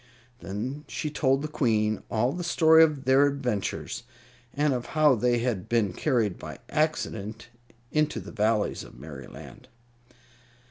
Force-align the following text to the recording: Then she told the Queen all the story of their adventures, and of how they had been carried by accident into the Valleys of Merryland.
Then 0.39 0.83
she 0.87 1.11
told 1.11 1.43
the 1.43 1.47
Queen 1.47 2.01
all 2.09 2.31
the 2.33 2.43
story 2.43 2.81
of 2.83 3.05
their 3.05 3.27
adventures, 3.27 4.01
and 4.51 4.73
of 4.73 4.87
how 4.97 5.13
they 5.13 5.37
had 5.37 5.69
been 5.69 5.93
carried 5.93 6.39
by 6.39 6.57
accident 6.71 7.49
into 7.91 8.19
the 8.19 8.31
Valleys 8.31 8.83
of 8.83 8.97
Merryland. 8.99 9.67